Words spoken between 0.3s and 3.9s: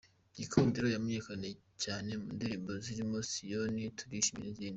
Gikundiro yamenyekanye cyane mu ndirimbo zirimo "Siyoni",